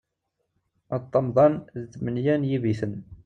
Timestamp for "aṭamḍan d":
0.97-1.83